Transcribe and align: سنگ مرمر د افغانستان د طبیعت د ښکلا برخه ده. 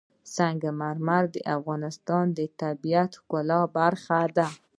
سنگ 0.35 0.61
مرمر 0.79 1.23
د 1.35 1.37
افغانستان 1.57 2.25
د 2.37 2.39
طبیعت 2.61 3.11
د 3.13 3.19
ښکلا 3.21 3.61
برخه 3.77 4.21
ده. 4.37 4.47